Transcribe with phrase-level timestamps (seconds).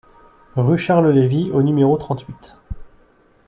[0.55, 2.57] Rue Charles Levy au numéro trente-huit